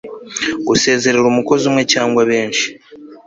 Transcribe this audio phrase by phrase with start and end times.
[0.67, 2.65] gusezerera umukozi umwe cyangwa benshi